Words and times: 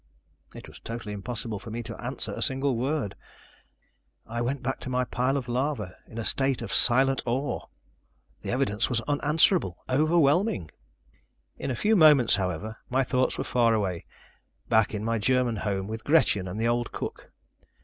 It 0.55 0.67
was 0.67 0.79
totally 0.79 1.13
impossible 1.13 1.59
for 1.59 1.69
me 1.69 1.83
to 1.83 2.01
answer 2.03 2.31
a 2.33 2.41
single 2.41 2.75
word. 2.75 3.15
I 4.25 4.41
went 4.41 4.63
back 4.63 4.79
to 4.79 4.89
my 4.89 5.03
pile 5.03 5.37
of 5.37 5.47
lava, 5.47 5.95
in 6.07 6.17
a 6.17 6.25
state 6.25 6.63
of 6.63 6.73
silent 6.73 7.21
awe. 7.27 7.67
The 8.41 8.49
evidence 8.49 8.89
was 8.89 9.01
unanswerable, 9.01 9.77
overwhelming! 9.87 10.71
In 11.59 11.69
a 11.69 11.75
few 11.75 11.95
moments, 11.95 12.37
however, 12.37 12.77
my 12.89 13.03
thoughts 13.03 13.37
were 13.37 13.43
far 13.43 13.75
away, 13.75 14.07
back 14.69 14.95
in 14.95 15.05
my 15.05 15.19
German 15.19 15.57
home, 15.57 15.85
with 15.87 16.03
Gretchen 16.03 16.47
and 16.47 16.59
the 16.59 16.67
old 16.67 16.91
cook. 16.91 17.31